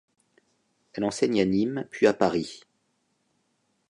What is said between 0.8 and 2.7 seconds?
Elle enseigne à Nîmes puis à Paris.